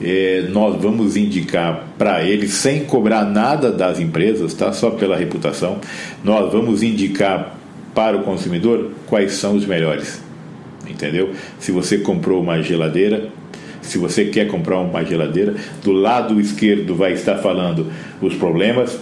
é, 0.00 0.46
nós 0.50 0.80
vamos 0.80 1.16
indicar 1.16 1.86
para 1.96 2.22
ele, 2.22 2.48
sem 2.48 2.84
cobrar 2.84 3.24
nada 3.24 3.72
das 3.72 3.98
empresas, 3.98 4.52
tá? 4.54 4.72
só 4.72 4.90
pela 4.90 5.16
reputação, 5.16 5.78
nós 6.22 6.52
vamos 6.52 6.82
indicar 6.82 7.56
para 7.94 8.16
o 8.16 8.22
consumidor 8.22 8.90
quais 9.06 9.32
são 9.32 9.56
os 9.56 9.64
melhores. 9.64 10.20
Entendeu? 10.86 11.32
Se 11.58 11.72
você 11.72 11.98
comprou 11.98 12.42
uma 12.42 12.62
geladeira, 12.62 13.28
se 13.80 13.98
você 13.98 14.26
quer 14.26 14.46
comprar 14.46 14.78
uma 14.78 15.04
geladeira, 15.04 15.54
do 15.82 15.92
lado 15.92 16.40
esquerdo 16.40 16.94
vai 16.94 17.12
estar 17.12 17.38
falando 17.38 17.90
os 18.20 18.34
problemas 18.34 18.98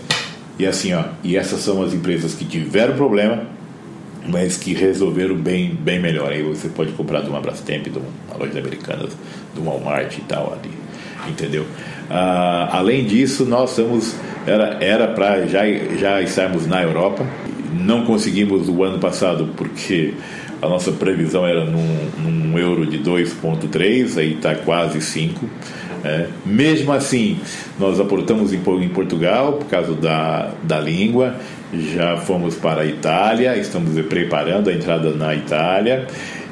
e 0.59 0.67
assim, 0.67 0.93
ó, 0.93 1.05
e 1.23 1.37
essas 1.37 1.61
são 1.61 1.83
as 1.83 1.93
empresas 1.93 2.35
que 2.35 2.45
tiveram 2.45 2.95
problema, 2.95 3.43
mas 4.29 4.57
que 4.57 4.73
resolveram 4.73 5.35
bem, 5.35 5.75
bem 5.75 5.99
melhor. 5.99 6.33
Aí 6.33 6.43
você 6.43 6.69
pode 6.69 6.93
comprar 6.93 7.21
de 7.21 7.29
uma 7.29 7.41
Brastemp, 7.41 7.89
de 7.89 7.99
uma 7.99 8.39
loja 8.39 8.59
americana, 8.59 9.09
do 9.55 9.63
Walmart 9.63 10.17
e 10.17 10.21
tal 10.23 10.53
ali 10.53 10.84
entendeu? 11.28 11.66
Ah, 12.11 12.69
além 12.73 13.04
disso, 13.04 13.45
nós 13.45 13.71
estamos 13.71 14.14
era 14.81 15.09
para 15.09 15.47
já 15.47 15.62
já 15.99 16.21
estarmos 16.23 16.66
na 16.66 16.83
Europa. 16.83 17.26
Não 17.73 18.04
conseguimos 18.04 18.69
o 18.69 18.85
ano 18.85 18.99
passado 18.99 19.49
porque 19.57 20.14
a 20.61 20.69
nossa 20.69 20.93
previsão 20.93 21.47
era 21.47 21.64
num, 21.64 22.11
num 22.19 22.59
euro 22.59 22.87
de 22.87 22.99
2,3, 22.99 24.19
aí 24.19 24.35
está 24.35 24.54
quase 24.54 25.00
5. 25.00 25.47
É. 26.04 26.26
Mesmo 26.45 26.93
assim, 26.93 27.38
nós 27.78 27.99
aportamos 27.99 28.52
em, 28.52 28.59
em 28.59 28.88
Portugal 28.88 29.54
por 29.54 29.66
causa 29.66 29.95
da, 29.95 30.50
da 30.62 30.78
língua, 30.78 31.37
já 31.73 32.19
fomos 32.19 32.54
para 32.54 32.83
a 32.83 32.87
Itália, 32.87 33.57
estamos 33.57 33.99
preparando 34.07 34.69
a 34.69 34.73
entrada 34.73 35.11
na 35.12 35.35
Itália 35.35 36.07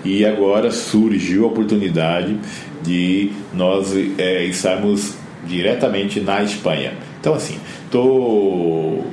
e 0.05 0.25
agora 0.25 0.71
surgiu 0.71 1.45
a 1.45 1.49
oportunidade 1.49 2.37
de 2.83 3.33
nós 3.53 3.95
é, 4.19 4.45
estarmos 4.45 5.17
diretamente 5.47 6.21
na 6.21 6.43
Espanha. 6.43 6.95
Então, 7.21 7.35
assim, 7.35 7.59
estou 7.85 9.13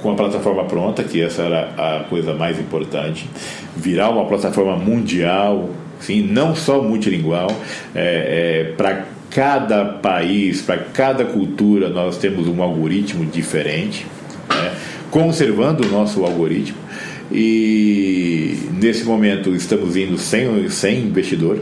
com 0.00 0.10
a 0.10 0.14
plataforma 0.14 0.64
pronta, 0.64 1.04
que 1.04 1.22
essa 1.22 1.42
era 1.42 2.00
a 2.00 2.04
coisa 2.04 2.34
mais 2.34 2.58
importante, 2.58 3.28
virar 3.76 4.10
uma 4.10 4.24
plataforma 4.26 4.76
mundial, 4.76 5.70
sim, 6.00 6.22
não 6.22 6.54
só 6.54 6.82
multilingual, 6.82 7.48
é, 7.94 8.64
é, 8.70 8.72
para 8.76 9.06
cada 9.30 9.84
país, 9.84 10.60
para 10.60 10.78
cada 10.78 11.24
cultura, 11.24 11.88
nós 11.88 12.18
temos 12.18 12.48
um 12.48 12.62
algoritmo 12.62 13.24
diferente, 13.24 14.06
né, 14.48 14.74
conservando 15.10 15.86
o 15.86 15.90
nosso 15.90 16.24
algoritmo. 16.24 16.76
E 17.30 18.68
nesse 18.74 19.04
momento 19.04 19.54
estamos 19.54 19.96
indo 19.96 20.18
sem, 20.18 20.68
sem 20.68 20.98
investidor, 20.98 21.60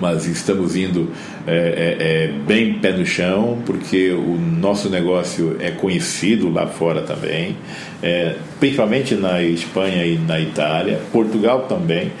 mas 0.00 0.26
estamos 0.26 0.76
indo 0.76 1.10
é, 1.46 1.52
é, 1.56 1.96
é, 2.00 2.32
bem 2.46 2.74
pé 2.74 2.92
no 2.92 3.06
chão, 3.06 3.58
porque 3.64 4.10
o 4.10 4.38
nosso 4.38 4.88
negócio 4.88 5.56
é 5.60 5.70
conhecido 5.70 6.50
lá 6.50 6.66
fora 6.66 7.02
também, 7.02 7.56
é, 8.02 8.34
principalmente 8.58 9.14
na 9.14 9.42
Espanha 9.42 10.04
e 10.04 10.18
na 10.18 10.40
Itália, 10.40 11.00
Portugal 11.12 11.66
também. 11.68 12.12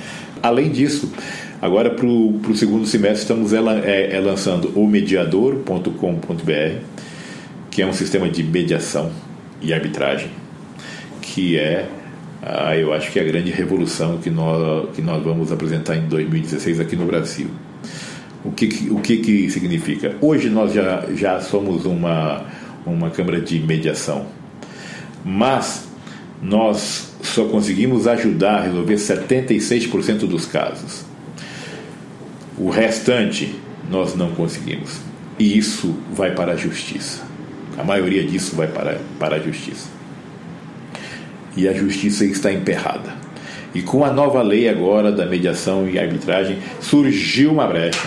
Além 0.42 0.70
disso, 0.70 1.12
agora 1.60 1.90
para 1.90 2.06
o 2.06 2.54
segundo 2.54 2.86
semestre 2.86 3.22
estamos 3.22 3.52
é, 3.52 4.16
é, 4.16 4.20
lançando 4.20 4.72
o 4.74 4.86
mediador.com.br, 4.86 6.78
que 7.70 7.82
é 7.82 7.86
um 7.86 7.92
sistema 7.92 8.28
de 8.28 8.42
mediação 8.42 9.10
e 9.60 9.72
arbitragem, 9.72 10.30
que 11.20 11.58
é 11.58 11.88
ah, 12.46 12.76
eu 12.76 12.92
acho 12.92 13.10
que 13.10 13.18
é 13.18 13.22
a 13.22 13.24
grande 13.24 13.50
revolução 13.50 14.18
que 14.18 14.28
nós, 14.28 14.90
que 14.94 15.00
nós 15.00 15.22
vamos 15.24 15.50
apresentar 15.50 15.96
em 15.96 16.02
2016 16.02 16.78
aqui 16.78 16.94
no 16.94 17.06
Brasil. 17.06 17.48
O 18.44 18.52
que, 18.52 18.88
o 18.90 19.00
que, 19.00 19.16
que 19.18 19.50
significa? 19.50 20.16
Hoje 20.20 20.50
nós 20.50 20.72
já, 20.72 21.06
já 21.14 21.40
somos 21.40 21.86
uma, 21.86 22.44
uma 22.84 23.10
Câmara 23.10 23.40
de 23.40 23.58
Mediação, 23.58 24.26
mas 25.24 25.88
nós 26.42 27.14
só 27.22 27.46
conseguimos 27.46 28.06
ajudar 28.06 28.58
a 28.58 28.62
resolver 28.64 28.96
76% 28.96 30.26
dos 30.26 30.44
casos. 30.44 31.04
O 32.58 32.68
restante 32.68 33.54
nós 33.90 34.14
não 34.14 34.32
conseguimos. 34.32 35.00
E 35.38 35.56
isso 35.56 35.96
vai 36.12 36.34
para 36.34 36.52
a 36.52 36.56
justiça. 36.56 37.22
A 37.78 37.82
maioria 37.82 38.22
disso 38.22 38.54
vai 38.54 38.68
para, 38.68 39.00
para 39.18 39.36
a 39.36 39.40
justiça 39.40 39.94
e 41.56 41.68
a 41.68 41.72
justiça 41.72 42.24
está 42.24 42.52
emperrada. 42.52 43.12
E 43.74 43.82
com 43.82 44.04
a 44.04 44.12
nova 44.12 44.42
lei 44.42 44.68
agora 44.68 45.10
da 45.10 45.26
mediação 45.26 45.88
e 45.88 45.98
arbitragem, 45.98 46.58
surgiu 46.80 47.52
uma 47.52 47.66
brecha 47.66 48.06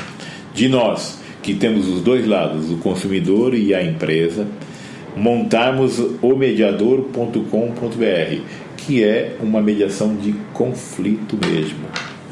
de 0.57 0.67
nós, 0.67 1.19
que 1.43 1.53
temos 1.53 1.87
os 1.87 2.01
dois 2.01 2.25
lados, 2.25 2.71
o 2.71 2.77
consumidor 2.77 3.53
e 3.53 3.75
a 3.75 3.83
empresa, 3.83 4.47
montarmos 5.15 5.99
o 6.19 6.35
mediador.com.br, 6.35 8.41
que 8.75 9.03
é 9.03 9.35
uma 9.39 9.61
mediação 9.61 10.15
de 10.15 10.33
conflito 10.53 11.37
mesmo, 11.47 11.85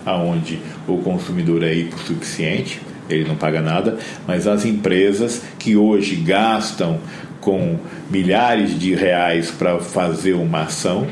aonde 0.03 0.59
o 0.87 0.97
consumidor 0.97 1.61
é 1.61 1.75
hipossuficiente, 1.75 2.81
ele 3.07 3.25
não 3.25 3.35
paga 3.35 3.61
nada, 3.61 3.99
mas 4.27 4.47
as 4.47 4.65
empresas 4.65 5.43
que 5.59 5.75
hoje 5.75 6.15
gastam 6.15 6.97
com 7.39 7.77
milhares 8.09 8.79
de 8.79 8.95
reais 8.95 9.51
para 9.51 9.77
fazer 9.77 10.33
uma 10.33 10.63
ação, 10.63 11.05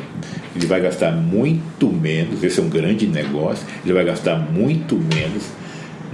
ele 0.56 0.66
vai 0.66 0.82
gastar 0.82 1.12
muito 1.12 1.90
menos. 1.90 2.44
Esse 2.44 2.60
é 2.60 2.64
um 2.64 2.70
grande 2.70 3.06
negócio, 3.06 3.64
ele 3.86 3.94
vai 3.94 4.04
gastar 4.04 4.36
muito 4.36 4.96
menos 4.96 5.44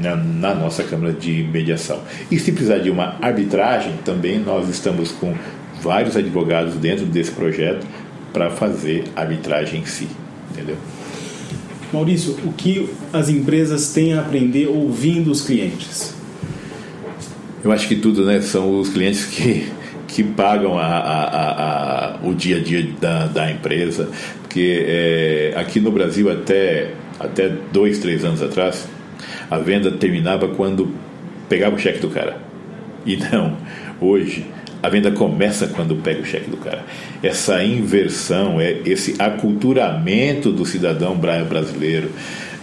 na, 0.01 0.15
na, 0.15 0.55
nossa 0.55 0.83
Câmara 0.83 1.13
de 1.13 1.43
Mediação. 1.43 2.01
E 2.29 2.39
se 2.39 2.51
precisar 2.51 2.79
de 2.79 2.89
uma 2.89 3.15
arbitragem, 3.21 3.93
também 4.03 4.39
nós 4.39 4.69
estamos 4.69 5.11
com 5.11 5.33
vários 5.81 6.15
advogados 6.15 6.75
dentro 6.75 7.05
desse 7.05 7.31
projeto 7.31 7.85
para 8.33 8.49
fazer 8.49 9.05
a 9.15 9.21
arbitragem 9.21 9.81
em 9.81 9.85
si. 9.85 10.07
Entendeu? 10.51 10.75
Maurício, 11.91 12.37
o 12.43 12.53
que 12.53 12.89
as 13.11 13.29
empresas 13.29 13.91
têm 13.93 14.13
a 14.13 14.21
aprender 14.21 14.67
ouvindo 14.67 15.31
os 15.31 15.41
clientes? 15.41 16.13
Eu 17.63 17.71
acho 17.71 17.87
que 17.87 17.95
tudo, 17.95 18.25
né? 18.25 18.41
São 18.41 18.79
os 18.79 18.89
clientes 18.89 19.25
que 19.25 19.69
que 20.09 20.23
pagam 20.23 20.77
a, 20.77 20.85
a, 20.85 22.15
a, 22.15 22.19
o 22.23 22.33
dia 22.33 22.57
a 22.57 22.59
dia 22.59 22.87
da, 22.99 23.27
da 23.27 23.51
empresa. 23.51 24.09
Porque 24.41 24.83
é, 24.87 25.53
aqui 25.55 25.79
no 25.79 25.91
Brasil, 25.91 26.31
até, 26.31 26.91
até 27.19 27.49
dois, 27.71 27.99
três 27.99 28.25
anos 28.25 28.41
atrás, 28.41 28.87
a 29.49 29.57
venda 29.57 29.91
terminava 29.91 30.47
quando 30.49 30.93
pegava 31.47 31.75
o 31.75 31.79
cheque 31.79 31.99
do 31.99 32.09
cara. 32.09 32.37
E 33.05 33.17
não, 33.17 33.57
hoje 33.99 34.45
a 34.81 34.89
venda 34.89 35.11
começa 35.11 35.67
quando 35.67 35.95
pega 35.97 36.21
o 36.21 36.25
cheque 36.25 36.49
do 36.49 36.57
cara. 36.57 36.85
Essa 37.21 37.63
inversão, 37.63 38.61
é 38.61 38.77
esse 38.85 39.15
aculturamento 39.19 40.51
do 40.51 40.65
cidadão 40.65 41.17
brasileiro, 41.17 42.09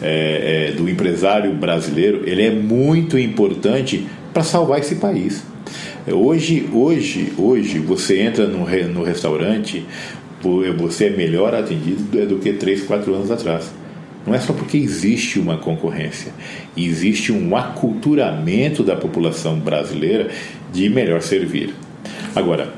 é, 0.00 0.70
é, 0.70 0.72
do 0.72 0.88
empresário 0.88 1.52
brasileiro, 1.52 2.22
ele 2.26 2.42
é 2.42 2.50
muito 2.50 3.18
importante 3.18 4.06
para 4.32 4.42
salvar 4.42 4.80
esse 4.80 4.96
país. 4.96 5.44
Hoje, 6.10 6.68
hoje, 6.72 7.32
hoje, 7.36 7.78
você 7.80 8.20
entra 8.20 8.46
no, 8.46 8.66
no 8.88 9.02
restaurante, 9.02 9.84
você 10.78 11.06
é 11.06 11.10
melhor 11.10 11.54
atendido 11.54 12.26
do 12.26 12.38
que 12.38 12.52
3, 12.52 12.82
4 12.82 13.14
anos 13.14 13.30
atrás. 13.30 13.72
Não 14.26 14.34
é 14.34 14.40
só 14.40 14.52
porque 14.52 14.76
existe 14.76 15.38
uma 15.38 15.56
concorrência, 15.56 16.32
existe 16.76 17.32
um 17.32 17.56
aculturamento 17.56 18.82
da 18.82 18.96
população 18.96 19.58
brasileira 19.58 20.28
de 20.72 20.88
melhor 20.88 21.22
servir. 21.22 21.74
Agora, 22.34 22.74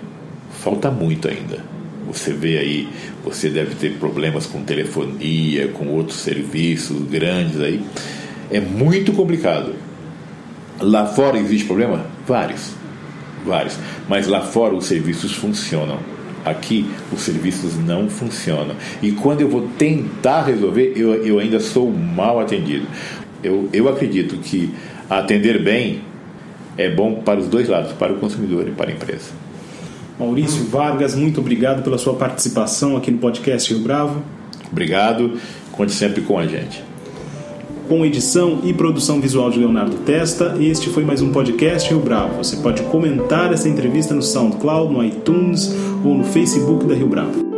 falta 0.61 0.91
muito 0.91 1.27
ainda. 1.27 1.65
Você 2.07 2.33
vê 2.33 2.59
aí, 2.59 2.89
você 3.25 3.49
deve 3.49 3.75
ter 3.75 3.95
problemas 3.95 4.47
com 4.47 4.63
telefonia, 4.63 5.69
com 5.69 5.89
outros 5.89 6.19
serviços 6.19 7.03
grandes 7.09 7.61
aí. 7.61 7.83
É 8.51 8.61
muito 8.61 9.13
complicado. 9.13 9.75
Lá 10.81 11.07
fora 11.07 11.39
existe 11.39 11.67
problema? 11.67 12.07
Vários 12.27 12.79
vários. 13.49 13.77
Mas 14.09 14.27
lá 14.27 14.43
fora 14.43 14.75
os 14.75 14.87
serviços 14.87 15.33
funcionam. 15.33 15.99
Aqui 16.45 16.89
os 17.13 17.21
serviços 17.21 17.77
não 17.77 18.09
funcionam. 18.09 18.75
E 19.03 19.13
quando 19.13 19.41
eu 19.41 19.49
vou 19.49 19.69
tentar 19.79 20.43
resolver, 20.43 20.93
eu, 20.97 21.15
eu 21.25 21.39
ainda 21.39 21.61
sou 21.61 21.91
mal 21.91 22.41
atendido. 22.41 22.87
Eu, 23.43 23.69
eu 23.73 23.89
acredito 23.89 24.37
que 24.39 24.75
atender 25.09 25.63
bem 25.63 26.01
é 26.77 26.89
bom 26.89 27.17
para 27.17 27.41
os 27.41 27.49
dois 27.49 27.69
lados, 27.69 27.93
para 27.93 28.13
o 28.13 28.17
consumidor 28.17 28.69
e 28.69 28.71
para 28.71 28.91
a 28.91 28.93
empresa. 28.93 29.31
Maurício 30.19 30.65
Vargas, 30.65 31.15
muito 31.15 31.41
obrigado 31.41 31.83
pela 31.83 31.99
sua 31.99 32.15
participação 32.15 32.97
aqui 32.97 33.11
no 33.11 33.19
podcast 33.19 33.73
Rio 33.73 33.83
Bravo. 33.83 34.23
Obrigado, 34.71 35.39
conte 35.73 35.93
sempre 35.93 36.23
com 36.23 36.39
a 36.39 36.47
gente. 36.47 36.83
Com 37.89 38.05
edição 38.05 38.61
e 38.65 38.75
produção 38.75 39.21
visual 39.21 39.49
de 39.49 39.59
Leonardo 39.59 39.97
Testa, 39.99 40.57
este 40.61 40.91
foi 40.91 41.05
mais 41.05 41.23
um 41.23 41.33
podcast 41.33 41.89
Rio 41.89 42.01
Bravo. 42.01 42.37
Você 42.37 42.57
pode 42.57 42.83
comentar 42.83 43.53
essa 43.53 43.69
entrevista 43.69 44.13
no 44.13 44.21
SoundCloud, 44.21 44.93
no 44.93 45.05
iTunes 45.05 45.75
ou 46.09 46.15
no 46.15 46.25
Facebook 46.25 46.87
da 46.87 46.95
Rio 46.95 47.09
Bravo. 47.09 47.58